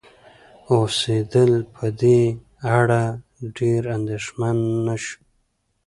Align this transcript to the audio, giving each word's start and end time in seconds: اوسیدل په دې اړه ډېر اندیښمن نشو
اوسیدل 0.73 1.51
په 1.73 1.85
دې 2.01 2.19
اړه 2.77 3.03
ډېر 3.57 3.81
اندیښمن 3.95 4.57
نشو 4.85 5.17